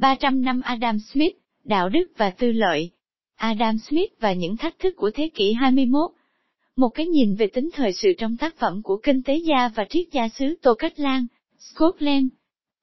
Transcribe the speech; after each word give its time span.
300 0.00 0.42
năm 0.42 0.60
Adam 0.60 0.98
Smith, 0.98 1.36
đạo 1.64 1.88
đức 1.88 2.12
và 2.16 2.30
tư 2.30 2.52
lợi. 2.52 2.90
Adam 3.36 3.78
Smith 3.78 4.10
và 4.20 4.32
những 4.32 4.56
thách 4.56 4.78
thức 4.78 4.94
của 4.96 5.10
thế 5.14 5.28
kỷ 5.34 5.52
21. 5.52 6.10
Một 6.76 6.88
cái 6.88 7.06
nhìn 7.06 7.34
về 7.34 7.46
tính 7.46 7.70
thời 7.72 7.92
sự 7.92 8.12
trong 8.18 8.36
tác 8.36 8.56
phẩm 8.56 8.82
của 8.82 9.00
kinh 9.02 9.22
tế 9.22 9.36
gia 9.36 9.68
và 9.68 9.84
triết 9.90 10.06
gia 10.12 10.28
xứ 10.28 10.54
Tô 10.62 10.74
Cách 10.74 11.00
Lan, 11.00 11.26
Scotland. 11.58 12.26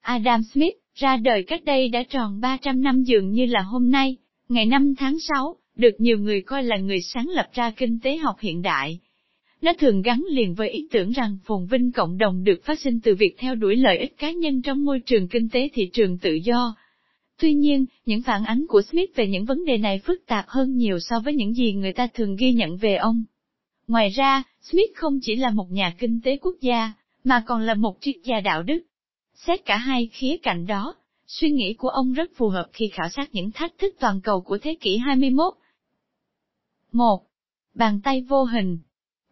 Adam 0.02 0.42
Smith, 0.54 0.76
ra 0.96 1.18
đời 1.18 1.44
cách 1.44 1.66
đây 1.66 1.90
đã 1.90 2.04
tròn 2.04 2.42
300 2.42 2.82
năm 2.82 3.04
dường 3.04 3.32
như 3.32 3.46
là 3.46 3.62
hôm 3.62 3.92
nay, 3.92 4.18
ngày 4.50 4.66
5 4.66 4.96
tháng 4.96 5.20
6, 5.20 5.56
được 5.76 5.96
nhiều 5.98 6.18
người 6.18 6.42
coi 6.42 6.64
là 6.64 6.78
người 6.78 7.02
sáng 7.02 7.30
lập 7.30 7.50
ra 7.54 7.72
kinh 7.72 8.00
tế 8.00 8.18
học 8.18 8.36
hiện 8.40 8.62
đại. 8.62 9.00
Nó 9.62 9.74
thường 9.74 10.02
gắn 10.02 10.24
liền 10.30 10.54
với 10.54 10.70
ý 10.70 10.88
tưởng 10.92 11.12
rằng 11.12 11.38
phồn 11.46 11.66
vinh 11.66 11.92
cộng 11.92 12.18
đồng 12.18 12.44
được 12.44 12.64
phát 12.64 12.80
sinh 12.80 13.00
từ 13.02 13.16
việc 13.16 13.36
theo 13.38 13.56
đuổi 13.56 13.76
lợi 13.76 13.98
ích 13.98 14.18
cá 14.18 14.32
nhân 14.32 14.62
trong 14.62 14.86
môi 14.86 15.00
trường 15.00 15.28
kinh 15.28 15.50
tế 15.50 15.70
thị 15.74 15.90
trường 15.94 16.18
tự 16.18 16.34
do. 16.34 16.76
Tuy 17.40 17.54
nhiên, 17.54 17.86
những 18.06 18.22
phản 18.22 18.44
ánh 18.44 18.66
của 18.68 18.82
Smith 18.82 19.16
về 19.16 19.28
những 19.28 19.46
vấn 19.46 19.66
đề 19.66 19.78
này 19.78 20.00
phức 20.00 20.26
tạp 20.26 20.46
hơn 20.48 20.78
nhiều 20.78 21.00
so 21.00 21.20
với 21.20 21.34
những 21.34 21.54
gì 21.54 21.74
người 21.74 21.94
ta 21.94 22.08
thường 22.14 22.36
ghi 22.36 22.54
nhận 22.54 22.78
về 22.78 22.96
ông. 22.96 23.24
Ngoài 23.88 24.10
ra, 24.10 24.44
Smith 24.62 24.96
không 24.96 25.20
chỉ 25.22 25.36
là 25.36 25.50
một 25.50 25.72
nhà 25.72 25.96
kinh 25.98 26.22
tế 26.22 26.38
quốc 26.38 26.56
gia, 26.62 26.94
mà 27.24 27.44
còn 27.46 27.62
là 27.62 27.74
một 27.74 27.98
triết 28.02 28.16
gia 28.24 28.40
đạo 28.40 28.64
đức. 28.64 28.80
Xét 29.34 29.66
cả 29.66 29.78
hai 29.78 30.10
khía 30.14 30.38
cạnh 30.44 30.68
đó, 30.68 30.96
suy 31.28 31.52
nghĩ 31.52 31.74
của 31.74 31.90
ông 31.90 32.14
rất 32.14 32.32
phù 32.36 32.50
hợp 32.50 32.70
khi 32.74 32.88
khảo 32.88 33.10
sát 33.10 33.30
những 33.32 33.52
thách 33.52 33.78
thức 33.78 33.96
toàn 34.00 34.22
cầu 34.22 34.42
của 34.42 34.58
thế 34.58 34.76
kỷ 34.80 34.98
21. 34.98 35.54
1. 36.92 37.28
Bàn 37.74 38.02
tay 38.04 38.22
vô 38.22 38.44
hình 38.44 38.80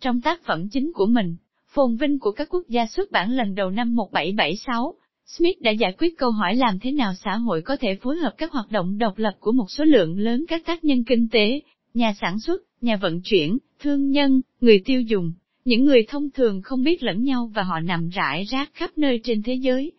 Trong 0.02 0.22
tác 0.22 0.44
phẩm 0.44 0.70
chính 0.70 0.92
của 0.94 1.06
mình, 1.06 1.36
Phồn 1.68 1.96
vinh 1.96 2.20
của 2.20 2.32
các 2.32 2.48
quốc 2.50 2.64
gia 2.68 2.88
xuất 2.88 3.12
bản 3.12 3.32
lần 3.32 3.56
đầu 3.56 3.70
năm 3.70 3.96
1776, 3.96 4.96
Smith 5.28 5.62
đã 5.62 5.72
giải 5.72 5.94
quyết 5.98 6.18
câu 6.18 6.32
hỏi 6.32 6.56
làm 6.56 6.80
thế 6.80 6.92
nào 6.92 7.14
xã 7.24 7.36
hội 7.36 7.62
có 7.62 7.78
thể 7.78 7.96
phối 7.96 8.18
hợp 8.18 8.34
các 8.38 8.52
hoạt 8.52 8.72
động 8.72 8.98
độc 8.98 9.18
lập 9.18 9.34
của 9.40 9.52
một 9.52 9.66
số 9.70 9.84
lượng 9.84 10.20
lớn 10.20 10.46
các 10.48 10.66
tác 10.66 10.84
nhân 10.84 11.04
kinh 11.04 11.28
tế, 11.32 11.62
nhà 11.94 12.14
sản 12.22 12.40
xuất, 12.40 12.62
nhà 12.82 12.96
vận 12.96 13.22
chuyển, 13.22 13.58
thương 13.80 14.10
nhân, 14.10 14.42
người 14.62 14.82
tiêu 14.86 15.02
dùng, 15.02 15.34
những 15.66 15.86
người 15.86 16.06
thông 16.08 16.30
thường 16.32 16.62
không 16.62 16.84
biết 16.84 17.04
lẫn 17.04 17.24
nhau 17.24 17.52
và 17.56 17.64
họ 17.64 17.80
nằm 17.80 18.10
rải 18.10 18.44
rác 18.44 18.70
khắp 18.74 18.98
nơi 18.98 19.20
trên 19.24 19.44
thế 19.44 19.54
giới. 19.54 19.92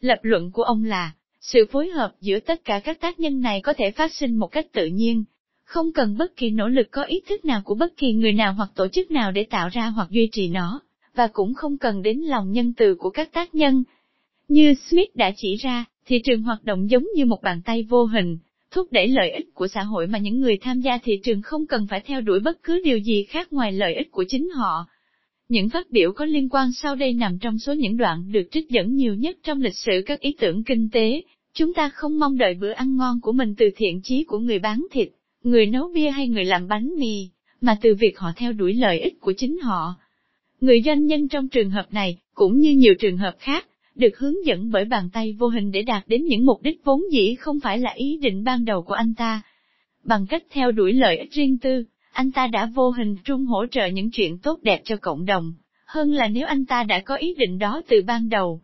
Lập 0.00 0.18
luận 0.22 0.50
của 0.50 0.62
ông 0.62 0.84
là, 0.84 1.12
sự 1.40 1.66
phối 1.72 1.88
hợp 1.88 2.12
giữa 2.20 2.40
tất 2.40 2.64
cả 2.64 2.80
các 2.84 3.00
tác 3.00 3.20
nhân 3.20 3.40
này 3.40 3.60
có 3.60 3.72
thể 3.72 3.90
phát 3.90 4.12
sinh 4.14 4.34
một 4.36 4.46
cách 4.46 4.66
tự 4.72 4.86
nhiên, 4.86 5.24
không 5.64 5.92
cần 5.92 6.16
bất 6.18 6.36
kỳ 6.36 6.50
nỗ 6.50 6.68
lực 6.68 6.88
có 6.90 7.02
ý 7.02 7.20
thức 7.28 7.44
nào 7.44 7.62
của 7.64 7.74
bất 7.74 7.96
kỳ 7.96 8.12
người 8.12 8.32
nào 8.32 8.52
hoặc 8.52 8.70
tổ 8.74 8.88
chức 8.88 9.10
nào 9.10 9.32
để 9.32 9.44
tạo 9.50 9.68
ra 9.68 9.86
hoặc 9.86 10.10
duy 10.10 10.28
trì 10.32 10.48
nó, 10.48 10.80
và 11.14 11.26
cũng 11.32 11.54
không 11.54 11.78
cần 11.78 12.02
đến 12.02 12.18
lòng 12.18 12.52
nhân 12.52 12.72
từ 12.76 12.94
của 12.94 13.10
các 13.10 13.32
tác 13.32 13.54
nhân. 13.54 13.84
Như 14.48 14.74
Smith 14.74 15.16
đã 15.16 15.32
chỉ 15.36 15.56
ra, 15.56 15.84
thị 16.06 16.20
trường 16.24 16.42
hoạt 16.42 16.64
động 16.64 16.90
giống 16.90 17.06
như 17.14 17.24
một 17.24 17.42
bàn 17.42 17.60
tay 17.64 17.82
vô 17.82 18.04
hình, 18.04 18.38
thúc 18.70 18.92
đẩy 18.92 19.08
lợi 19.08 19.30
ích 19.30 19.54
của 19.54 19.68
xã 19.68 19.82
hội 19.82 20.06
mà 20.06 20.18
những 20.18 20.40
người 20.40 20.56
tham 20.60 20.80
gia 20.80 20.98
thị 20.98 21.20
trường 21.24 21.42
không 21.42 21.66
cần 21.66 21.86
phải 21.90 22.00
theo 22.00 22.20
đuổi 22.20 22.40
bất 22.40 22.62
cứ 22.62 22.80
điều 22.84 22.98
gì 22.98 23.24
khác 23.24 23.52
ngoài 23.52 23.72
lợi 23.72 23.94
ích 23.94 24.10
của 24.10 24.24
chính 24.28 24.48
họ. 24.48 24.86
Những 25.48 25.68
phát 25.68 25.90
biểu 25.90 26.12
có 26.12 26.24
liên 26.24 26.48
quan 26.48 26.72
sau 26.72 26.96
đây 26.96 27.12
nằm 27.12 27.38
trong 27.38 27.58
số 27.58 27.72
những 27.72 27.96
đoạn 27.96 28.32
được 28.32 28.48
trích 28.50 28.70
dẫn 28.70 28.94
nhiều 28.94 29.14
nhất 29.14 29.36
trong 29.42 29.60
lịch 29.60 29.76
sử 29.76 30.02
các 30.06 30.20
ý 30.20 30.34
tưởng 30.38 30.64
kinh 30.64 30.88
tế. 30.92 31.22
Chúng 31.54 31.74
ta 31.74 31.88
không 31.88 32.18
mong 32.18 32.38
đợi 32.38 32.54
bữa 32.54 32.70
ăn 32.70 32.96
ngon 32.96 33.20
của 33.20 33.32
mình 33.32 33.54
từ 33.58 33.70
thiện 33.76 34.00
chí 34.02 34.24
của 34.24 34.38
người 34.38 34.58
bán 34.58 34.86
thịt, 34.90 35.08
người 35.42 35.66
nấu 35.66 35.90
bia 35.94 36.10
hay 36.10 36.28
người 36.28 36.44
làm 36.44 36.68
bánh 36.68 36.90
mì, 36.98 37.28
mà 37.60 37.76
từ 37.80 37.94
việc 37.94 38.18
họ 38.18 38.32
theo 38.36 38.52
đuổi 38.52 38.74
lợi 38.74 39.00
ích 39.00 39.20
của 39.20 39.32
chính 39.36 39.58
họ. 39.58 39.94
Người 40.60 40.82
doanh 40.82 41.06
nhân 41.06 41.28
trong 41.28 41.48
trường 41.48 41.70
hợp 41.70 41.86
này, 41.90 42.18
cũng 42.34 42.58
như 42.58 42.72
nhiều 42.76 42.94
trường 42.94 43.16
hợp 43.16 43.36
khác, 43.38 43.66
được 43.98 44.18
hướng 44.18 44.46
dẫn 44.46 44.70
bởi 44.70 44.84
bàn 44.84 45.08
tay 45.12 45.32
vô 45.38 45.48
hình 45.48 45.70
để 45.70 45.82
đạt 45.82 46.08
đến 46.08 46.24
những 46.24 46.46
mục 46.46 46.62
đích 46.62 46.84
vốn 46.84 47.02
dĩ 47.12 47.34
không 47.34 47.60
phải 47.60 47.78
là 47.78 47.90
ý 47.90 48.18
định 48.22 48.44
ban 48.44 48.64
đầu 48.64 48.82
của 48.82 48.94
anh 48.94 49.14
ta. 49.14 49.42
Bằng 50.04 50.26
cách 50.26 50.42
theo 50.50 50.72
đuổi 50.72 50.92
lợi 50.92 51.16
ích 51.16 51.32
riêng 51.32 51.58
tư, 51.58 51.84
anh 52.12 52.32
ta 52.32 52.46
đã 52.46 52.70
vô 52.74 52.90
hình 52.90 53.16
trung 53.24 53.46
hỗ 53.46 53.66
trợ 53.66 53.86
những 53.86 54.10
chuyện 54.10 54.38
tốt 54.38 54.58
đẹp 54.62 54.82
cho 54.84 54.96
cộng 54.96 55.24
đồng, 55.24 55.52
hơn 55.86 56.12
là 56.12 56.28
nếu 56.28 56.46
anh 56.46 56.66
ta 56.66 56.82
đã 56.82 57.00
có 57.00 57.16
ý 57.16 57.34
định 57.34 57.58
đó 57.58 57.82
từ 57.88 58.02
ban 58.06 58.28
đầu. 58.28 58.60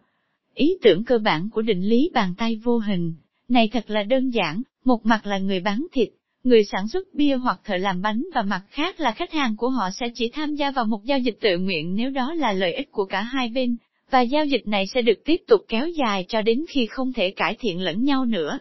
Ý 0.55 0.79
tưởng 0.83 1.05
cơ 1.05 1.19
bản 1.19 1.51
của 1.51 1.63
định 1.63 1.89
lý 1.89 2.11
bàn 2.15 2.35
tay 2.39 2.61
vô 2.65 2.79
hình, 2.79 3.15
này 3.49 3.69
thật 3.73 3.91
là 3.91 4.03
đơn 4.03 4.31
giản, 4.31 4.63
một 4.85 5.07
mặt 5.07 5.27
là 5.27 5.39
người 5.39 5.61
bán 5.61 5.87
thịt, 5.93 6.09
người 6.45 6.65
sản 6.65 6.89
xuất 6.89 7.15
bia 7.15 7.35
hoặc 7.35 7.61
thợ 7.65 7.77
làm 7.77 8.03
bánh 8.03 8.25
và 8.35 8.43
mặt 8.43 8.63
khác 8.71 9.01
là 9.01 9.13
khách 9.13 9.33
hàng 9.33 9.57
của 9.57 9.69
họ 9.69 9.91
sẽ 9.91 10.07
chỉ 10.15 10.31
tham 10.33 10.55
gia 10.55 10.71
vào 10.71 10.85
một 10.85 11.05
giao 11.05 11.19
dịch 11.19 11.39
tự 11.41 11.59
nguyện 11.59 11.95
nếu 11.95 12.11
đó 12.11 12.35
là 12.35 12.53
lợi 12.53 12.75
ích 12.75 12.93
của 12.93 13.05
cả 13.05 13.23
hai 13.23 13.49
bên, 13.49 13.77
và 14.15 14.21
giao 14.21 14.47
dịch 14.47 14.69
này 14.69 14.87
sẽ 14.87 15.03
được 15.03 15.25
tiếp 15.25 15.37
tục 15.47 15.61
kéo 15.69 15.89
dài 15.89 16.25
cho 16.29 16.43
đến 16.43 16.65
khi 16.69 16.87
không 16.87 17.13
thể 17.13 17.31
cải 17.31 17.57
thiện 17.61 17.81
lẫn 17.81 18.05
nhau 18.05 18.25
nữa. 18.25 18.59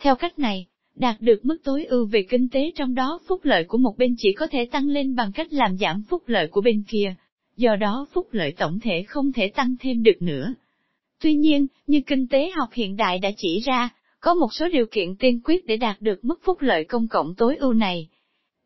Theo 0.00 0.16
cách 0.16 0.38
này, 0.38 0.66
đạt 0.94 1.20
được 1.20 1.44
mức 1.44 1.56
tối 1.64 1.84
ưu 1.84 2.06
về 2.06 2.22
kinh 2.22 2.48
tế 2.48 2.70
trong 2.74 2.94
đó 2.94 3.20
phúc 3.28 3.40
lợi 3.44 3.64
của 3.64 3.78
một 3.78 3.98
bên 3.98 4.14
chỉ 4.18 4.32
có 4.32 4.46
thể 4.46 4.64
tăng 4.64 4.88
lên 4.88 5.14
bằng 5.14 5.32
cách 5.32 5.52
làm 5.52 5.76
giảm 5.76 6.02
phúc 6.08 6.22
lợi 6.26 6.46
của 6.46 6.60
bên 6.60 6.82
kia, 6.88 7.14
do 7.56 7.76
đó 7.76 8.06
phúc 8.12 8.28
lợi 8.30 8.52
tổng 8.58 8.80
thể 8.80 9.02
không 9.02 9.32
thể 9.32 9.48
tăng 9.48 9.74
thêm 9.80 10.02
được 10.02 10.22
nữa. 10.22 10.54
Tuy 11.20 11.34
nhiên, 11.34 11.66
như 11.86 12.00
kinh 12.06 12.26
tế 12.28 12.50
học 12.56 12.68
hiện 12.72 12.96
đại 12.96 13.18
đã 13.18 13.30
chỉ 13.36 13.60
ra, 13.60 13.88
có 14.20 14.34
một 14.34 14.48
số 14.52 14.68
điều 14.68 14.86
kiện 14.86 15.16
tiên 15.16 15.40
quyết 15.44 15.66
để 15.66 15.76
đạt 15.76 15.96
được 16.00 16.24
mức 16.24 16.40
phúc 16.44 16.56
lợi 16.60 16.84
công 16.84 17.08
cộng 17.08 17.34
tối 17.34 17.56
ưu 17.56 17.72
này. 17.72 18.08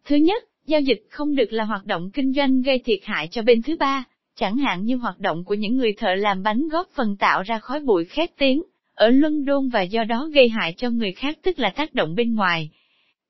Thứ 0.04 0.16
nhất, 0.16 0.44
giao 0.66 0.80
dịch 0.80 1.06
không 1.10 1.34
được 1.34 1.52
là 1.52 1.64
hoạt 1.64 1.86
động 1.86 2.10
kinh 2.10 2.32
doanh 2.32 2.62
gây 2.62 2.78
thiệt 2.78 3.00
hại 3.02 3.28
cho 3.30 3.42
bên 3.42 3.62
thứ 3.62 3.76
ba, 3.76 4.04
chẳng 4.42 4.56
hạn 4.56 4.84
như 4.84 4.96
hoạt 4.96 5.20
động 5.20 5.44
của 5.44 5.54
những 5.54 5.76
người 5.76 5.92
thợ 5.92 6.14
làm 6.14 6.42
bánh 6.42 6.68
góp 6.68 6.88
phần 6.94 7.16
tạo 7.16 7.42
ra 7.42 7.58
khói 7.58 7.80
bụi 7.80 8.04
khét 8.04 8.36
tiếng, 8.38 8.62
ở 8.94 9.08
London 9.08 9.68
và 9.68 9.82
do 9.82 10.04
đó 10.04 10.28
gây 10.34 10.48
hại 10.48 10.74
cho 10.76 10.90
người 10.90 11.12
khác 11.12 11.38
tức 11.42 11.58
là 11.58 11.70
tác 11.70 11.94
động 11.94 12.14
bên 12.14 12.34
ngoài. 12.34 12.70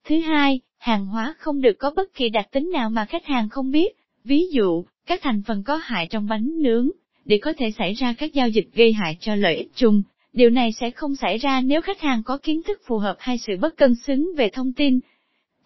Thứ 0.05 0.21
hai, 0.21 0.61
hàng 0.79 1.07
hóa 1.07 1.35
không 1.39 1.61
được 1.61 1.73
có 1.79 1.91
bất 1.97 2.15
kỳ 2.15 2.29
đặc 2.29 2.49
tính 2.53 2.71
nào 2.73 2.91
mà 2.91 3.05
khách 3.05 3.27
hàng 3.27 3.49
không 3.49 3.71
biết, 3.71 3.97
ví 4.25 4.47
dụ, 4.53 4.85
các 5.07 5.21
thành 5.23 5.43
phần 5.47 5.63
có 5.63 5.77
hại 5.77 6.07
trong 6.11 6.29
bánh 6.29 6.63
nướng, 6.63 6.91
để 7.25 7.39
có 7.43 7.53
thể 7.59 7.71
xảy 7.79 7.95
ra 7.95 8.15
các 8.19 8.33
giao 8.33 8.49
dịch 8.49 8.69
gây 8.75 8.93
hại 8.93 9.17
cho 9.21 9.35
lợi 9.35 9.57
ích 9.57 9.71
chung. 9.75 10.03
Điều 10.33 10.51
này 10.51 10.73
sẽ 10.73 10.91
không 10.91 11.17
xảy 11.17 11.39
ra 11.39 11.61
nếu 11.61 11.83
khách 11.83 12.01
hàng 12.01 12.23
có 12.23 12.39
kiến 12.39 12.63
thức 12.63 12.81
phù 12.87 12.99
hợp 12.99 13.17
hay 13.19 13.39
sự 13.39 13.53
bất 13.61 13.77
cân 13.77 13.95
xứng 13.95 14.31
về 14.37 14.51
thông 14.53 14.73
tin. 14.73 15.01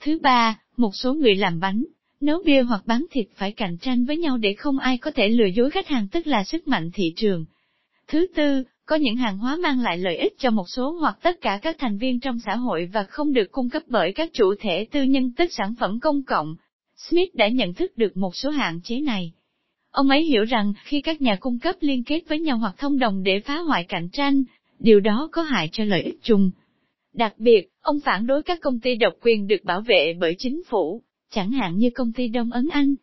Thứ 0.00 0.18
ba, 0.22 0.60
một 0.76 0.90
số 0.94 1.14
người 1.14 1.34
làm 1.34 1.60
bánh, 1.60 1.84
nấu 2.20 2.42
bia 2.44 2.62
hoặc 2.62 2.82
bán 2.86 3.06
thịt 3.10 3.26
phải 3.34 3.52
cạnh 3.52 3.76
tranh 3.78 4.04
với 4.04 4.16
nhau 4.16 4.38
để 4.38 4.54
không 4.54 4.78
ai 4.78 4.98
có 4.98 5.10
thể 5.10 5.28
lừa 5.28 5.46
dối 5.46 5.70
khách 5.70 5.88
hàng 5.88 6.08
tức 6.08 6.26
là 6.26 6.44
sức 6.44 6.68
mạnh 6.68 6.90
thị 6.94 7.12
trường. 7.16 7.44
Thứ 8.08 8.26
tư, 8.34 8.64
có 8.86 8.96
những 8.96 9.16
hàng 9.16 9.38
hóa 9.38 9.56
mang 9.56 9.80
lại 9.80 9.98
lợi 9.98 10.16
ích 10.16 10.34
cho 10.38 10.50
một 10.50 10.64
số 10.68 10.90
hoặc 10.90 11.18
tất 11.22 11.40
cả 11.40 11.58
các 11.62 11.76
thành 11.78 11.98
viên 11.98 12.20
trong 12.20 12.38
xã 12.46 12.56
hội 12.56 12.90
và 12.92 13.04
không 13.04 13.32
được 13.32 13.52
cung 13.52 13.70
cấp 13.70 13.82
bởi 13.86 14.12
các 14.12 14.30
chủ 14.32 14.54
thể 14.60 14.86
tư 14.90 15.02
nhân 15.02 15.32
tức 15.36 15.52
sản 15.52 15.74
phẩm 15.80 16.00
công 16.00 16.22
cộng. 16.24 16.56
Smith 16.96 17.34
đã 17.34 17.48
nhận 17.48 17.74
thức 17.74 17.96
được 17.96 18.16
một 18.16 18.36
số 18.36 18.50
hạn 18.50 18.80
chế 18.84 19.00
này. 19.00 19.32
Ông 19.90 20.08
ấy 20.08 20.24
hiểu 20.24 20.44
rằng 20.44 20.72
khi 20.84 21.00
các 21.00 21.22
nhà 21.22 21.36
cung 21.40 21.58
cấp 21.58 21.74
liên 21.80 22.04
kết 22.04 22.20
với 22.28 22.40
nhau 22.40 22.58
hoặc 22.58 22.74
thông 22.78 22.98
đồng 22.98 23.22
để 23.22 23.40
phá 23.40 23.58
hoại 23.58 23.84
cạnh 23.84 24.08
tranh, 24.12 24.42
điều 24.78 25.00
đó 25.00 25.28
có 25.32 25.42
hại 25.42 25.68
cho 25.72 25.84
lợi 25.84 26.02
ích 26.02 26.18
chung. 26.22 26.50
Đặc 27.12 27.34
biệt, 27.38 27.68
ông 27.80 28.00
phản 28.00 28.26
đối 28.26 28.42
các 28.42 28.58
công 28.60 28.80
ty 28.80 28.94
độc 28.94 29.12
quyền 29.22 29.46
được 29.46 29.64
bảo 29.64 29.80
vệ 29.80 30.14
bởi 30.20 30.34
chính 30.38 30.62
phủ, 30.68 31.02
chẳng 31.36 31.52
hạn 31.52 31.78
như 31.78 31.90
công 31.90 32.12
ty 32.12 32.28
Đông 32.28 32.50
Ấn 32.50 32.68
Anh. 32.72 32.94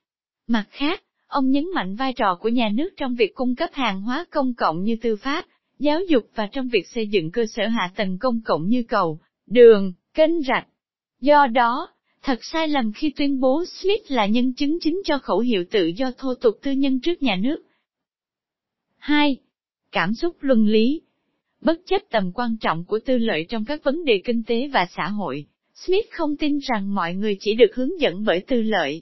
Mặt 0.47 0.66
khác, 0.69 1.03
ông 1.27 1.49
nhấn 1.49 1.66
mạnh 1.75 1.95
vai 1.95 2.13
trò 2.13 2.38
của 2.41 2.49
nhà 2.49 2.69
nước 2.73 2.89
trong 2.97 3.16
việc 3.16 3.35
cung 3.35 3.55
cấp 3.55 3.69
hàng 3.73 4.01
hóa 4.01 4.25
công 4.29 4.53
cộng 4.53 4.83
như 4.83 4.95
tư 5.01 5.16
pháp, 5.16 5.45
giáo 5.79 5.99
dục 6.09 6.23
và 6.35 6.47
trong 6.51 6.69
việc 6.69 6.88
xây 6.88 7.07
dựng 7.07 7.31
cơ 7.31 7.45
sở 7.45 7.67
hạ 7.67 7.91
tầng 7.95 8.17
công 8.19 8.41
cộng 8.45 8.67
như 8.67 8.83
cầu, 8.83 9.19
đường, 9.47 9.94
kênh 10.13 10.41
rạch. 10.41 10.67
Do 11.21 11.47
đó, 11.47 11.88
thật 12.21 12.39
sai 12.41 12.67
lầm 12.67 12.91
khi 12.94 13.13
tuyên 13.16 13.39
bố 13.39 13.66
Smith 13.66 14.11
là 14.11 14.25
nhân 14.25 14.53
chứng 14.53 14.77
chính 14.81 15.01
cho 15.05 15.17
khẩu 15.17 15.39
hiệu 15.39 15.65
tự 15.71 15.88
do 15.88 16.11
thô 16.17 16.35
tục 16.35 16.53
tư 16.61 16.71
nhân 16.71 17.00
trước 17.00 17.23
nhà 17.23 17.35
nước. 17.35 17.63
2. 18.97 19.38
Cảm 19.91 20.13
xúc 20.13 20.35
luân 20.39 20.67
lý 20.67 21.01
Bất 21.61 21.79
chấp 21.85 22.01
tầm 22.09 22.31
quan 22.31 22.57
trọng 22.57 22.85
của 22.85 23.00
tư 23.05 23.17
lợi 23.17 23.45
trong 23.50 23.65
các 23.65 23.83
vấn 23.83 24.05
đề 24.05 24.21
kinh 24.25 24.44
tế 24.44 24.68
và 24.68 24.88
xã 24.95 25.09
hội, 25.09 25.47
Smith 25.75 26.05
không 26.11 26.37
tin 26.37 26.59
rằng 26.59 26.95
mọi 26.95 27.15
người 27.15 27.37
chỉ 27.39 27.55
được 27.55 27.75
hướng 27.75 27.99
dẫn 27.99 28.23
bởi 28.23 28.41
tư 28.47 28.61
lợi. 28.61 29.01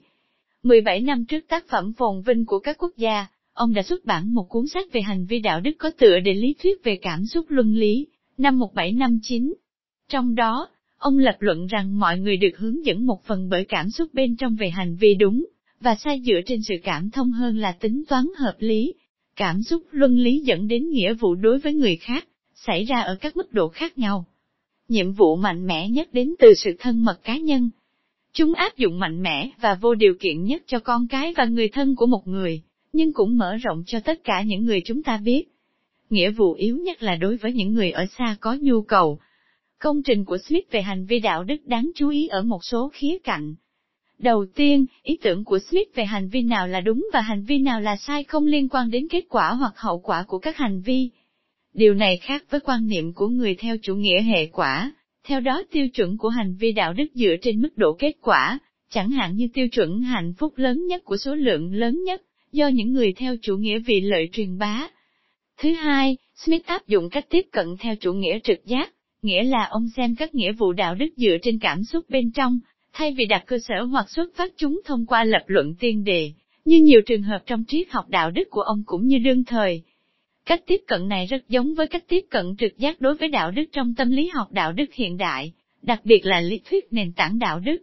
17 0.62 1.00
năm 1.00 1.24
trước 1.24 1.44
tác 1.48 1.68
phẩm 1.68 1.92
phồn 1.92 2.22
vinh 2.22 2.46
của 2.46 2.58
các 2.58 2.76
quốc 2.78 2.92
gia, 2.96 3.26
ông 3.52 3.74
đã 3.74 3.82
xuất 3.82 4.04
bản 4.04 4.34
một 4.34 4.48
cuốn 4.48 4.66
sách 4.66 4.92
về 4.92 5.00
hành 5.00 5.26
vi 5.26 5.38
đạo 5.38 5.60
đức 5.60 5.72
có 5.78 5.90
tựa 5.90 6.20
đề 6.20 6.34
lý 6.34 6.54
thuyết 6.62 6.84
về 6.84 6.98
cảm 7.02 7.26
xúc 7.26 7.46
luân 7.48 7.74
lý, 7.74 8.06
năm 8.38 8.58
1759. 8.58 9.54
Trong 10.08 10.34
đó, 10.34 10.68
ông 10.98 11.18
lập 11.18 11.36
luận 11.38 11.66
rằng 11.66 11.98
mọi 11.98 12.18
người 12.18 12.36
được 12.36 12.58
hướng 12.58 12.84
dẫn 12.86 13.06
một 13.06 13.24
phần 13.24 13.48
bởi 13.48 13.64
cảm 13.64 13.90
xúc 13.90 14.14
bên 14.14 14.36
trong 14.36 14.56
về 14.56 14.70
hành 14.70 14.96
vi 14.96 15.14
đúng, 15.14 15.46
và 15.80 15.94
sai 15.94 16.20
dựa 16.24 16.40
trên 16.46 16.62
sự 16.62 16.74
cảm 16.82 17.10
thông 17.10 17.32
hơn 17.32 17.56
là 17.56 17.72
tính 17.72 18.02
toán 18.08 18.26
hợp 18.38 18.56
lý. 18.58 18.94
Cảm 19.36 19.62
xúc 19.62 19.82
luân 19.90 20.18
lý 20.18 20.38
dẫn 20.38 20.68
đến 20.68 20.90
nghĩa 20.90 21.14
vụ 21.14 21.34
đối 21.34 21.58
với 21.58 21.74
người 21.74 21.96
khác, 21.96 22.28
xảy 22.54 22.84
ra 22.84 23.00
ở 23.00 23.16
các 23.20 23.36
mức 23.36 23.52
độ 23.52 23.68
khác 23.68 23.98
nhau. 23.98 24.26
Nhiệm 24.92 25.12
vụ 25.12 25.36
mạnh 25.36 25.66
mẽ 25.66 25.88
nhất 25.88 26.08
đến 26.12 26.34
từ 26.38 26.54
sự 26.54 26.76
thân 26.78 27.04
mật 27.04 27.24
cá 27.24 27.36
nhân. 27.36 27.70
Chúng 28.32 28.54
áp 28.54 28.76
dụng 28.76 28.98
mạnh 28.98 29.22
mẽ 29.22 29.50
và 29.60 29.74
vô 29.74 29.94
điều 29.94 30.14
kiện 30.20 30.44
nhất 30.44 30.62
cho 30.66 30.78
con 30.78 31.08
cái 31.08 31.34
và 31.36 31.44
người 31.44 31.68
thân 31.68 31.96
của 31.96 32.06
một 32.06 32.28
người 32.28 32.62
nhưng 32.92 33.12
cũng 33.12 33.36
mở 33.36 33.56
rộng 33.56 33.82
cho 33.86 34.00
tất 34.00 34.24
cả 34.24 34.42
những 34.42 34.64
người 34.64 34.80
chúng 34.84 35.02
ta 35.02 35.16
biết. 35.16 35.44
Nghĩa 36.10 36.30
vụ 36.30 36.52
yếu 36.52 36.76
nhất 36.76 37.02
là 37.02 37.16
đối 37.16 37.36
với 37.36 37.52
những 37.52 37.74
người 37.74 37.90
ở 37.90 38.06
xa 38.18 38.36
có 38.40 38.56
nhu 38.60 38.82
cầu. 38.82 39.18
Công 39.78 40.02
trình 40.02 40.24
của 40.24 40.38
Smith 40.38 40.70
về 40.70 40.82
hành 40.82 41.06
vi 41.06 41.18
đạo 41.18 41.44
đức 41.44 41.66
đáng 41.66 41.90
chú 41.94 42.08
ý 42.08 42.26
ở 42.26 42.42
một 42.42 42.64
số 42.64 42.90
khía 42.92 43.18
cạnh. 43.24 43.54
Đầu 44.18 44.46
tiên, 44.54 44.86
ý 45.02 45.18
tưởng 45.22 45.44
của 45.44 45.58
Smith 45.58 45.94
về 45.94 46.04
hành 46.04 46.28
vi 46.28 46.42
nào 46.42 46.68
là 46.68 46.80
đúng 46.80 47.08
và 47.12 47.20
hành 47.20 47.44
vi 47.44 47.58
nào 47.58 47.80
là 47.80 47.96
sai 47.96 48.24
không 48.24 48.46
liên 48.46 48.68
quan 48.68 48.90
đến 48.90 49.08
kết 49.08 49.24
quả 49.28 49.52
hoặc 49.52 49.72
hậu 49.76 49.98
quả 49.98 50.24
của 50.28 50.38
các 50.38 50.56
hành 50.56 50.80
vi. 50.80 51.10
Điều 51.74 51.94
này 51.94 52.16
khác 52.16 52.44
với 52.50 52.60
quan 52.60 52.86
niệm 52.88 53.12
của 53.12 53.28
người 53.28 53.54
theo 53.54 53.76
chủ 53.82 53.94
nghĩa 53.94 54.22
hệ 54.22 54.46
quả. 54.46 54.92
Theo 55.24 55.40
đó 55.40 55.62
tiêu 55.70 55.88
chuẩn 55.88 56.16
của 56.16 56.28
hành 56.28 56.56
vi 56.60 56.72
đạo 56.72 56.92
đức 56.92 57.06
dựa 57.14 57.36
trên 57.42 57.62
mức 57.62 57.76
độ 57.76 57.96
kết 57.98 58.12
quả, 58.20 58.58
chẳng 58.90 59.10
hạn 59.10 59.36
như 59.36 59.48
tiêu 59.54 59.68
chuẩn 59.68 60.00
hạnh 60.00 60.34
phúc 60.38 60.52
lớn 60.56 60.86
nhất 60.86 61.04
của 61.04 61.16
số 61.16 61.34
lượng 61.34 61.74
lớn 61.74 62.02
nhất, 62.04 62.22
do 62.52 62.68
những 62.68 62.92
người 62.92 63.12
theo 63.12 63.36
chủ 63.42 63.56
nghĩa 63.56 63.78
vì 63.78 64.00
lợi 64.00 64.28
truyền 64.32 64.58
bá. 64.58 64.88
Thứ 65.58 65.72
hai, 65.72 66.16
Smith 66.34 66.66
áp 66.66 66.86
dụng 66.86 67.10
cách 67.10 67.26
tiếp 67.30 67.46
cận 67.52 67.76
theo 67.80 67.96
chủ 67.96 68.12
nghĩa 68.12 68.38
trực 68.38 68.66
giác, 68.66 68.92
nghĩa 69.22 69.42
là 69.42 69.66
ông 69.70 69.88
xem 69.96 70.14
các 70.14 70.34
nghĩa 70.34 70.52
vụ 70.52 70.72
đạo 70.72 70.94
đức 70.94 71.08
dựa 71.16 71.36
trên 71.42 71.58
cảm 71.58 71.84
xúc 71.84 72.04
bên 72.08 72.30
trong, 72.30 72.58
thay 72.92 73.14
vì 73.18 73.26
đặt 73.26 73.44
cơ 73.46 73.58
sở 73.58 73.82
hoặc 73.82 74.10
xuất 74.10 74.36
phát 74.36 74.52
chúng 74.56 74.80
thông 74.84 75.06
qua 75.06 75.24
lập 75.24 75.42
luận 75.46 75.74
tiên 75.80 76.04
đề, 76.04 76.32
như 76.64 76.80
nhiều 76.82 77.00
trường 77.06 77.22
hợp 77.22 77.42
trong 77.46 77.64
triết 77.68 77.90
học 77.90 78.08
đạo 78.08 78.30
đức 78.30 78.50
của 78.50 78.62
ông 78.62 78.82
cũng 78.86 79.06
như 79.06 79.18
đương 79.18 79.44
thời. 79.44 79.82
Cách 80.52 80.62
tiếp 80.66 80.80
cận 80.86 81.08
này 81.08 81.26
rất 81.26 81.48
giống 81.48 81.74
với 81.74 81.86
cách 81.86 82.04
tiếp 82.08 82.20
cận 82.30 82.56
trực 82.58 82.78
giác 82.78 83.00
đối 83.00 83.14
với 83.14 83.28
đạo 83.28 83.50
đức 83.50 83.64
trong 83.72 83.94
tâm 83.94 84.10
lý 84.10 84.28
học 84.34 84.52
đạo 84.52 84.72
đức 84.72 84.94
hiện 84.94 85.16
đại, 85.16 85.52
đặc 85.82 86.00
biệt 86.04 86.26
là 86.26 86.40
lý 86.40 86.60
thuyết 86.70 86.92
nền 86.92 87.12
tảng 87.12 87.38
đạo 87.38 87.60
đức. 87.60 87.76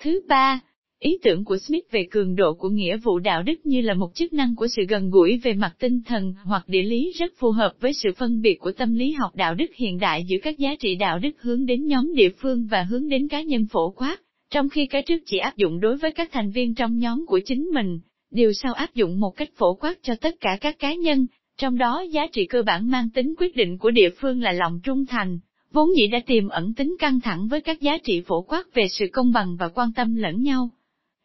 Thứ 0.00 0.20
ba, 0.28 0.60
ý 0.98 1.18
tưởng 1.22 1.44
của 1.44 1.58
Smith 1.58 1.90
về 1.90 2.06
cường 2.10 2.36
độ 2.36 2.54
của 2.54 2.68
nghĩa 2.68 2.96
vụ 2.96 3.18
đạo 3.18 3.42
đức 3.42 3.66
như 3.66 3.80
là 3.80 3.94
một 3.94 4.14
chức 4.14 4.32
năng 4.32 4.56
của 4.56 4.66
sự 4.68 4.82
gần 4.88 5.10
gũi 5.10 5.40
về 5.42 5.52
mặt 5.52 5.74
tinh 5.78 6.02
thần 6.06 6.34
hoặc 6.44 6.68
địa 6.68 6.82
lý 6.82 7.12
rất 7.18 7.32
phù 7.38 7.50
hợp 7.50 7.72
với 7.80 7.92
sự 7.92 8.08
phân 8.16 8.40
biệt 8.40 8.54
của 8.54 8.72
tâm 8.72 8.94
lý 8.94 9.12
học 9.12 9.36
đạo 9.36 9.54
đức 9.54 9.74
hiện 9.74 9.98
đại 9.98 10.24
giữa 10.28 10.38
các 10.42 10.58
giá 10.58 10.74
trị 10.74 10.94
đạo 10.94 11.18
đức 11.18 11.42
hướng 11.42 11.66
đến 11.66 11.86
nhóm 11.86 12.14
địa 12.14 12.30
phương 12.38 12.66
và 12.70 12.82
hướng 12.82 13.08
đến 13.08 13.28
cá 13.28 13.42
nhân 13.42 13.66
phổ 13.70 13.90
quát, 13.90 14.16
trong 14.50 14.68
khi 14.68 14.86
cái 14.86 15.02
trước 15.02 15.22
chỉ 15.26 15.38
áp 15.38 15.56
dụng 15.56 15.80
đối 15.80 15.96
với 15.96 16.10
các 16.10 16.28
thành 16.32 16.50
viên 16.50 16.74
trong 16.74 16.98
nhóm 16.98 17.26
của 17.26 17.40
chính 17.44 17.62
mình, 17.74 18.00
điều 18.30 18.52
sau 18.52 18.72
áp 18.72 18.94
dụng 18.94 19.20
một 19.20 19.30
cách 19.30 19.50
phổ 19.56 19.74
quát 19.74 19.98
cho 20.02 20.14
tất 20.14 20.40
cả 20.40 20.58
các 20.60 20.78
cá 20.78 20.94
nhân, 20.94 21.26
trong 21.58 21.78
đó 21.78 22.00
giá 22.00 22.26
trị 22.26 22.46
cơ 22.46 22.62
bản 22.62 22.90
mang 22.90 23.10
tính 23.10 23.34
quyết 23.38 23.56
định 23.56 23.78
của 23.78 23.90
địa 23.90 24.10
phương 24.10 24.42
là 24.42 24.52
lòng 24.52 24.80
trung 24.82 25.06
thành, 25.06 25.38
vốn 25.72 25.88
dĩ 25.96 26.06
đã 26.06 26.20
tiềm 26.26 26.48
ẩn 26.48 26.74
tính 26.74 26.96
căng 26.98 27.20
thẳng 27.20 27.48
với 27.48 27.60
các 27.60 27.80
giá 27.80 27.98
trị 27.98 28.22
phổ 28.26 28.42
quát 28.42 28.74
về 28.74 28.88
sự 28.88 29.06
công 29.12 29.32
bằng 29.32 29.56
và 29.56 29.68
quan 29.68 29.92
tâm 29.92 30.14
lẫn 30.14 30.42
nhau. 30.42 30.70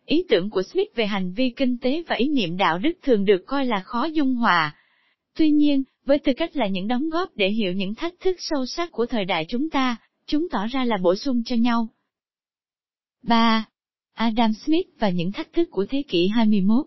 Ý 0.05 0.23
tưởng 0.29 0.49
của 0.49 0.63
Smith 0.63 0.95
về 0.95 1.05
hành 1.05 1.33
vi 1.33 1.49
kinh 1.49 1.77
tế 1.77 2.03
và 2.07 2.15
ý 2.15 2.27
niệm 2.27 2.57
đạo 2.57 2.79
đức 2.79 2.91
thường 3.01 3.25
được 3.25 3.43
coi 3.45 3.65
là 3.65 3.79
khó 3.79 4.05
dung 4.05 4.35
hòa. 4.35 4.75
Tuy 5.37 5.51
nhiên, 5.51 5.83
với 6.05 6.19
tư 6.19 6.33
cách 6.37 6.55
là 6.55 6.67
những 6.67 6.87
đóng 6.87 7.09
góp 7.09 7.29
để 7.35 7.49
hiểu 7.49 7.73
những 7.73 7.95
thách 7.95 8.13
thức 8.19 8.35
sâu 8.39 8.65
sắc 8.65 8.91
của 8.91 9.05
thời 9.05 9.25
đại 9.25 9.45
chúng 9.49 9.69
ta, 9.69 9.95
chúng 10.25 10.49
tỏ 10.49 10.67
ra 10.67 10.85
là 10.85 10.97
bổ 10.97 11.15
sung 11.15 11.43
cho 11.45 11.55
nhau. 11.55 11.87
3. 13.23 13.65
Adam 14.13 14.53
Smith 14.53 14.87
và 14.99 15.09
những 15.09 15.31
thách 15.31 15.53
thức 15.53 15.67
của 15.71 15.85
thế 15.89 16.03
kỷ 16.07 16.27
21 16.27 16.85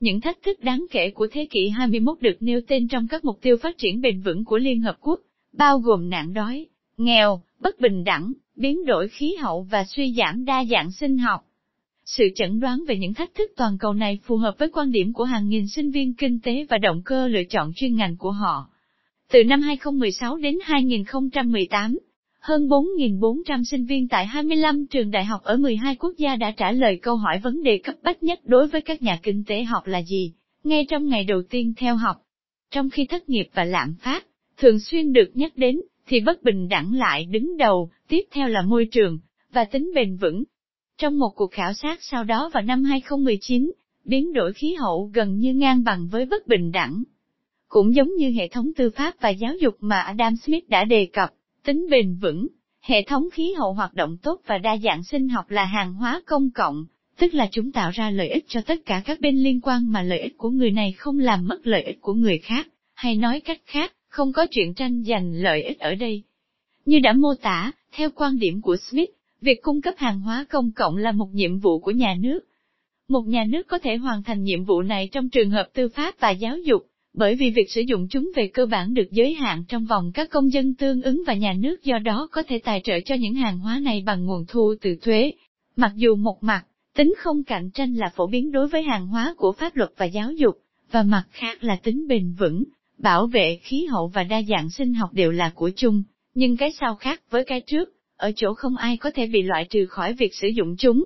những 0.00 0.20
thách 0.20 0.42
thức 0.42 0.64
đáng 0.64 0.86
kể 0.90 1.10
của 1.10 1.26
thế 1.32 1.46
kỷ 1.50 1.68
21 1.68 2.20
được 2.20 2.36
nêu 2.40 2.60
tên 2.68 2.88
trong 2.88 3.08
các 3.08 3.24
mục 3.24 3.38
tiêu 3.42 3.56
phát 3.56 3.78
triển 3.78 4.00
bền 4.00 4.20
vững 4.20 4.44
của 4.44 4.58
Liên 4.58 4.82
Hợp 4.82 4.96
Quốc, 5.00 5.20
bao 5.52 5.78
gồm 5.78 6.10
nạn 6.10 6.32
đói, 6.32 6.66
nghèo, 6.96 7.42
bất 7.60 7.80
bình 7.80 8.04
đẳng, 8.04 8.32
biến 8.56 8.84
đổi 8.84 9.08
khí 9.08 9.34
hậu 9.40 9.62
và 9.70 9.84
suy 9.84 10.14
giảm 10.16 10.44
đa 10.44 10.64
dạng 10.64 10.92
sinh 10.92 11.18
học. 11.18 11.40
Sự 12.04 12.24
chẩn 12.34 12.60
đoán 12.60 12.84
về 12.88 12.96
những 12.96 13.14
thách 13.14 13.34
thức 13.34 13.50
toàn 13.56 13.78
cầu 13.78 13.94
này 13.94 14.18
phù 14.24 14.36
hợp 14.36 14.54
với 14.58 14.68
quan 14.68 14.92
điểm 14.92 15.12
của 15.12 15.24
hàng 15.24 15.48
nghìn 15.48 15.68
sinh 15.68 15.90
viên 15.90 16.14
kinh 16.14 16.38
tế 16.40 16.66
và 16.70 16.78
động 16.78 17.02
cơ 17.04 17.28
lựa 17.28 17.44
chọn 17.44 17.72
chuyên 17.76 17.96
ngành 17.96 18.16
của 18.16 18.30
họ. 18.30 18.70
Từ 19.32 19.44
năm 19.44 19.60
2016 19.60 20.36
đến 20.36 20.58
2018, 20.62 21.98
hơn 22.40 22.68
4.400 22.68 23.64
sinh 23.64 23.84
viên 23.84 24.08
tại 24.08 24.26
25 24.26 24.86
trường 24.86 25.10
đại 25.10 25.24
học 25.24 25.42
ở 25.44 25.56
12 25.56 25.96
quốc 25.96 26.14
gia 26.16 26.36
đã 26.36 26.50
trả 26.50 26.72
lời 26.72 26.98
câu 27.02 27.16
hỏi 27.16 27.38
vấn 27.42 27.62
đề 27.62 27.78
cấp 27.78 27.94
bách 28.02 28.22
nhất 28.22 28.40
đối 28.44 28.68
với 28.68 28.80
các 28.80 29.02
nhà 29.02 29.18
kinh 29.22 29.44
tế 29.44 29.64
học 29.64 29.86
là 29.86 30.02
gì, 30.02 30.32
ngay 30.64 30.86
trong 30.88 31.08
ngày 31.08 31.24
đầu 31.24 31.42
tiên 31.50 31.74
theo 31.76 31.96
học. 31.96 32.16
Trong 32.70 32.90
khi 32.90 33.06
thất 33.06 33.28
nghiệp 33.28 33.48
và 33.54 33.64
lạm 33.64 33.94
phát, 34.02 34.26
thường 34.56 34.78
xuyên 34.78 35.12
được 35.12 35.30
nhắc 35.34 35.52
đến, 35.56 35.80
thì 36.06 36.20
bất 36.20 36.42
bình 36.42 36.68
đẳng 36.68 36.94
lại 36.94 37.24
đứng 37.24 37.56
đầu, 37.56 37.90
tiếp 38.08 38.22
theo 38.30 38.48
là 38.48 38.62
môi 38.62 38.86
trường, 38.86 39.18
và 39.52 39.64
tính 39.64 39.92
bền 39.94 40.16
vững. 40.16 40.44
Trong 40.98 41.18
một 41.18 41.30
cuộc 41.36 41.52
khảo 41.52 41.72
sát 41.72 41.98
sau 42.02 42.24
đó 42.24 42.50
vào 42.54 42.62
năm 42.62 42.84
2019, 42.84 43.72
biến 44.04 44.32
đổi 44.32 44.52
khí 44.52 44.74
hậu 44.74 45.10
gần 45.14 45.36
như 45.36 45.54
ngang 45.54 45.84
bằng 45.84 46.08
với 46.08 46.26
bất 46.26 46.46
bình 46.46 46.72
đẳng. 46.72 47.02
Cũng 47.68 47.94
giống 47.94 48.14
như 48.14 48.30
hệ 48.30 48.48
thống 48.48 48.70
tư 48.76 48.90
pháp 48.90 49.14
và 49.20 49.28
giáo 49.28 49.54
dục 49.60 49.76
mà 49.80 50.00
Adam 50.00 50.36
Smith 50.36 50.68
đã 50.68 50.84
đề 50.84 51.06
cập, 51.12 51.30
tính 51.64 51.86
bền 51.90 52.14
vững, 52.14 52.46
hệ 52.80 53.02
thống 53.02 53.28
khí 53.32 53.52
hậu 53.58 53.72
hoạt 53.72 53.94
động 53.94 54.16
tốt 54.22 54.40
và 54.46 54.58
đa 54.58 54.76
dạng 54.76 55.04
sinh 55.04 55.28
học 55.28 55.50
là 55.50 55.64
hàng 55.64 55.94
hóa 55.94 56.22
công 56.26 56.50
cộng, 56.50 56.84
tức 57.18 57.34
là 57.34 57.48
chúng 57.50 57.72
tạo 57.72 57.90
ra 57.94 58.10
lợi 58.10 58.28
ích 58.28 58.44
cho 58.48 58.60
tất 58.60 58.78
cả 58.86 59.02
các 59.04 59.20
bên 59.20 59.36
liên 59.36 59.60
quan 59.60 59.92
mà 59.92 60.02
lợi 60.02 60.20
ích 60.20 60.38
của 60.38 60.50
người 60.50 60.70
này 60.70 60.92
không 60.92 61.18
làm 61.18 61.46
mất 61.46 61.66
lợi 61.66 61.82
ích 61.82 62.00
của 62.00 62.14
người 62.14 62.38
khác, 62.38 62.68
hay 62.94 63.16
nói 63.16 63.40
cách 63.40 63.60
khác, 63.66 63.92
không 64.08 64.32
có 64.32 64.46
chuyện 64.50 64.74
tranh 64.74 65.02
giành 65.02 65.32
lợi 65.34 65.62
ích 65.62 65.78
ở 65.78 65.94
đây. 65.94 66.22
Như 66.84 66.98
đã 66.98 67.12
mô 67.12 67.34
tả, 67.34 67.72
theo 67.92 68.10
quan 68.14 68.38
điểm 68.38 68.62
của 68.62 68.76
Smith, 68.76 69.10
việc 69.40 69.62
cung 69.62 69.82
cấp 69.82 69.94
hàng 69.96 70.20
hóa 70.20 70.44
công 70.50 70.72
cộng 70.72 70.96
là 70.96 71.12
một 71.12 71.28
nhiệm 71.32 71.58
vụ 71.58 71.78
của 71.78 71.90
nhà 71.90 72.16
nước. 72.20 72.40
Một 73.08 73.22
nhà 73.26 73.44
nước 73.44 73.66
có 73.68 73.78
thể 73.78 73.96
hoàn 73.96 74.22
thành 74.22 74.42
nhiệm 74.42 74.64
vụ 74.64 74.82
này 74.82 75.08
trong 75.12 75.28
trường 75.28 75.50
hợp 75.50 75.68
tư 75.72 75.88
pháp 75.88 76.20
và 76.20 76.30
giáo 76.30 76.58
dục, 76.58 76.86
bởi 77.14 77.34
vì 77.34 77.50
việc 77.50 77.70
sử 77.70 77.80
dụng 77.80 78.08
chúng 78.08 78.30
về 78.36 78.50
cơ 78.54 78.66
bản 78.66 78.94
được 78.94 79.10
giới 79.10 79.34
hạn 79.34 79.64
trong 79.68 79.84
vòng 79.84 80.10
các 80.14 80.30
công 80.30 80.52
dân 80.52 80.74
tương 80.74 81.02
ứng 81.02 81.22
và 81.26 81.34
nhà 81.34 81.52
nước 81.58 81.84
do 81.84 81.98
đó 81.98 82.28
có 82.32 82.42
thể 82.42 82.58
tài 82.58 82.80
trợ 82.84 83.00
cho 83.04 83.14
những 83.14 83.34
hàng 83.34 83.58
hóa 83.58 83.80
này 83.82 84.02
bằng 84.06 84.26
nguồn 84.26 84.44
thu 84.48 84.74
từ 84.80 84.96
thuế. 85.02 85.32
Mặc 85.76 85.92
dù 85.96 86.16
một 86.16 86.42
mặt, 86.42 86.64
tính 86.96 87.14
không 87.18 87.44
cạnh 87.44 87.70
tranh 87.70 87.94
là 87.94 88.12
phổ 88.16 88.26
biến 88.26 88.52
đối 88.52 88.68
với 88.68 88.82
hàng 88.82 89.06
hóa 89.06 89.34
của 89.36 89.52
pháp 89.52 89.76
luật 89.76 89.90
và 89.96 90.06
giáo 90.06 90.32
dục, 90.32 90.54
và 90.90 91.02
mặt 91.02 91.24
khác 91.30 91.64
là 91.64 91.76
tính 91.76 92.08
bền 92.08 92.32
vững, 92.32 92.64
bảo 92.98 93.26
vệ 93.26 93.58
khí 93.62 93.86
hậu 93.90 94.08
và 94.08 94.24
đa 94.24 94.42
dạng 94.42 94.70
sinh 94.70 94.94
học 94.94 95.12
đều 95.12 95.32
là 95.32 95.52
của 95.54 95.70
chung, 95.76 96.02
nhưng 96.34 96.56
cái 96.56 96.72
sau 96.80 96.94
khác 96.94 97.22
với 97.30 97.44
cái 97.44 97.60
trước, 97.60 97.92
ở 98.16 98.32
chỗ 98.36 98.54
không 98.54 98.76
ai 98.76 98.96
có 98.96 99.10
thể 99.10 99.26
bị 99.26 99.42
loại 99.42 99.66
trừ 99.70 99.86
khỏi 99.86 100.12
việc 100.12 100.34
sử 100.34 100.48
dụng 100.48 100.76
chúng. 100.78 101.04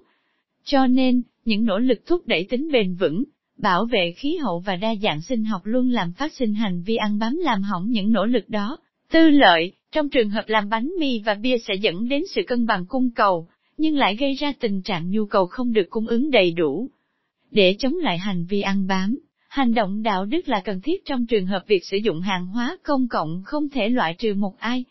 Cho 0.64 0.86
nên, 0.86 1.22
những 1.44 1.64
nỗ 1.64 1.78
lực 1.78 2.06
thúc 2.06 2.26
đẩy 2.26 2.46
tính 2.50 2.68
bền 2.72 2.94
vững, 2.94 3.24
bảo 3.58 3.84
vệ 3.84 4.12
khí 4.16 4.36
hậu 4.36 4.60
và 4.60 4.76
đa 4.76 4.94
dạng 5.02 5.20
sinh 5.20 5.44
học 5.44 5.60
luôn 5.64 5.90
làm 5.90 6.12
phát 6.12 6.32
sinh 6.32 6.54
hành 6.54 6.82
vi 6.82 6.96
ăn 6.96 7.18
bám 7.18 7.36
làm 7.36 7.62
hỏng 7.62 7.86
những 7.88 8.12
nỗ 8.12 8.26
lực 8.26 8.48
đó. 8.48 8.78
Tư 9.12 9.30
lợi, 9.30 9.72
trong 9.92 10.08
trường 10.08 10.30
hợp 10.30 10.44
làm 10.46 10.68
bánh 10.68 10.92
mì 11.00 11.20
và 11.20 11.34
bia 11.34 11.58
sẽ 11.58 11.74
dẫn 11.74 12.08
đến 12.08 12.22
sự 12.34 12.42
cân 12.46 12.66
bằng 12.66 12.86
cung 12.88 13.10
cầu, 13.10 13.49
nhưng 13.76 13.96
lại 13.96 14.16
gây 14.16 14.34
ra 14.34 14.52
tình 14.61 14.82
trạng 14.82 15.11
nhu 15.11 15.26
cầu 15.26 15.46
không 15.46 15.73
được 15.73 15.87
cung 15.90 16.06
ứng 16.06 16.30
đầy 16.30 16.50
đủ. 16.50 16.90
Để 17.50 17.76
chống 17.78 17.94
lại 17.94 18.18
hành 18.18 18.46
vi 18.49 18.61
ăn 18.61 18.87
bám, 18.87 19.18
hành 19.49 19.75
động 19.75 20.02
đạo 20.02 20.25
đức 20.25 20.49
là 20.49 20.61
cần 20.64 20.80
thiết 20.80 21.04
trong 21.04 21.26
trường 21.26 21.46
hợp 21.46 21.64
việc 21.66 21.84
sử 21.84 21.96
dụng 21.96 22.20
hàng 22.20 22.46
hóa 22.46 22.76
công 22.82 23.08
cộng 23.08 23.42
không 23.44 23.68
thể 23.68 23.88
loại 23.88 24.14
trừ 24.18 24.34
một 24.34 24.58
ai, 24.58 24.84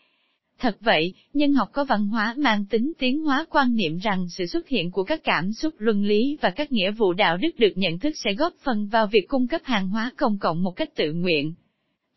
Thật 0.64 0.76
vậy, 0.80 1.14
nhân 1.34 1.54
học 1.54 1.68
có 1.72 1.84
văn 1.84 2.06
hóa 2.06 2.34
mang 2.38 2.64
tính 2.70 2.92
tiến 2.98 3.20
hóa 3.20 3.46
quan 3.50 3.76
niệm 3.76 3.98
rằng 3.98 4.26
sự 4.28 4.46
xuất 4.46 4.68
hiện 4.68 4.90
của 4.90 5.04
các 5.04 5.20
cảm 5.24 5.52
xúc 5.52 5.74
luân 5.78 6.04
lý 6.04 6.38
và 6.40 6.50
các 6.50 6.72
nghĩa 6.72 6.90
vụ 6.90 7.12
đạo 7.12 7.36
đức 7.36 7.48
được 7.58 7.72
nhận 7.74 7.98
thức 7.98 8.14
sẽ 8.24 8.34
góp 8.34 8.54
phần 8.62 8.86
vào 8.86 9.06
việc 9.06 9.28
cung 9.28 9.48
cấp 9.48 9.60
hàng 9.64 9.88
hóa 9.88 10.10
công 10.16 10.38
cộng 10.38 10.62
một 10.62 10.70
cách 10.70 10.94
tự 10.96 11.12
nguyện. 11.12 11.54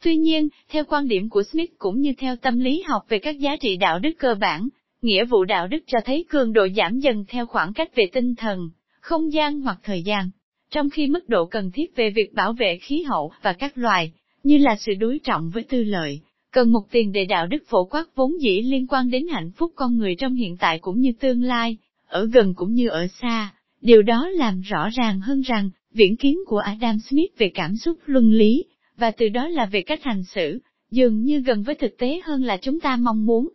Tuy 0.03 0.17
nhiên, 0.17 0.49
theo 0.69 0.83
quan 0.83 1.07
điểm 1.07 1.29
của 1.29 1.43
Smith 1.43 1.71
cũng 1.77 2.01
như 2.01 2.13
theo 2.17 2.35
tâm 2.35 2.59
lý 2.59 2.83
học 2.87 3.05
về 3.09 3.19
các 3.19 3.39
giá 3.39 3.55
trị 3.55 3.77
đạo 3.77 3.99
đức 3.99 4.11
cơ 4.19 4.35
bản, 4.35 4.67
nghĩa 5.01 5.25
vụ 5.25 5.45
đạo 5.45 5.67
đức 5.67 5.83
cho 5.87 5.99
thấy 6.05 6.25
cường 6.29 6.53
độ 6.53 6.67
giảm 6.77 6.99
dần 6.99 7.25
theo 7.27 7.45
khoảng 7.45 7.73
cách 7.73 7.95
về 7.95 8.09
tinh 8.13 8.35
thần, 8.35 8.69
không 8.99 9.33
gian 9.33 9.61
hoặc 9.61 9.77
thời 9.83 10.03
gian, 10.03 10.29
trong 10.71 10.89
khi 10.89 11.07
mức 11.07 11.29
độ 11.29 11.45
cần 11.45 11.71
thiết 11.71 11.95
về 11.95 12.09
việc 12.09 12.33
bảo 12.33 12.53
vệ 12.53 12.77
khí 12.81 13.03
hậu 13.03 13.31
và 13.41 13.53
các 13.53 13.77
loài, 13.77 14.11
như 14.43 14.57
là 14.57 14.75
sự 14.79 14.93
đối 14.99 15.19
trọng 15.23 15.49
với 15.49 15.63
tư 15.63 15.83
lợi, 15.83 16.21
cần 16.57 16.71
một 16.71 16.91
tiền 16.91 17.11
đề 17.11 17.25
đạo 17.25 17.47
đức 17.47 17.63
phổ 17.67 17.85
quát 17.85 18.15
vốn 18.15 18.41
dĩ 18.41 18.61
liên 18.61 18.87
quan 18.87 19.09
đến 19.09 19.27
hạnh 19.27 19.51
phúc 19.51 19.71
con 19.75 19.97
người 19.97 20.15
trong 20.15 20.35
hiện 20.35 20.57
tại 20.57 20.79
cũng 20.79 20.99
như 20.99 21.11
tương 21.19 21.43
lai, 21.43 21.77
ở 22.07 22.25
gần 22.25 22.53
cũng 22.55 22.73
như 22.73 22.89
ở 22.89 23.07
xa. 23.21 23.53
Điều 23.81 24.01
đó 24.01 24.29
làm 24.29 24.61
rõ 24.61 24.89
ràng 24.89 25.19
hơn 25.19 25.41
rằng, 25.41 25.69
viễn 25.93 26.15
kiến 26.15 26.39
của 26.47 26.57
Adam 26.57 26.99
Smith 26.99 27.37
về 27.37 27.51
cảm 27.53 27.75
xúc 27.75 27.97
luân 28.05 28.31
lý, 28.31 28.65
và 28.97 29.11
từ 29.11 29.29
đó 29.29 29.47
là 29.47 29.65
về 29.65 29.81
cách 29.81 30.03
hành 30.03 30.23
xử, 30.23 30.59
dường 30.91 31.21
như 31.21 31.39
gần 31.39 31.63
với 31.63 31.75
thực 31.75 31.97
tế 31.97 32.21
hơn 32.23 32.43
là 32.43 32.57
chúng 32.57 32.79
ta 32.79 32.95
mong 32.95 33.25
muốn. 33.25 33.49